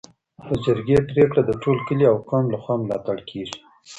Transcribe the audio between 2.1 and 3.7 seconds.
او قوم لخوا ملاتړ کيږي.